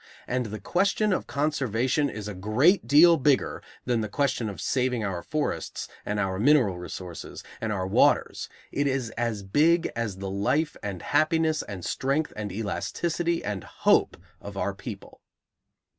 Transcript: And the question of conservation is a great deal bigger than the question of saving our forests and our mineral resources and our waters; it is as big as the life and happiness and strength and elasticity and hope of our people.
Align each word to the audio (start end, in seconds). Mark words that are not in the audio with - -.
And 0.27 0.47
the 0.47 0.59
question 0.59 1.13
of 1.13 1.27
conservation 1.27 2.09
is 2.09 2.27
a 2.27 2.33
great 2.33 2.87
deal 2.87 3.17
bigger 3.17 3.61
than 3.85 4.01
the 4.01 4.09
question 4.09 4.49
of 4.49 4.59
saving 4.59 5.03
our 5.05 5.21
forests 5.21 5.87
and 6.07 6.19
our 6.19 6.39
mineral 6.39 6.79
resources 6.79 7.43
and 7.61 7.71
our 7.71 7.85
waters; 7.85 8.49
it 8.71 8.87
is 8.87 9.11
as 9.11 9.43
big 9.43 9.91
as 9.95 10.17
the 10.17 10.27
life 10.27 10.75
and 10.81 11.03
happiness 11.03 11.61
and 11.61 11.85
strength 11.85 12.33
and 12.35 12.51
elasticity 12.51 13.43
and 13.43 13.63
hope 13.63 14.17
of 14.41 14.57
our 14.57 14.73
people. 14.73 15.21